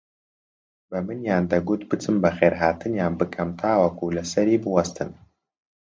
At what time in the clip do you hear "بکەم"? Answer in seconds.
3.19-3.49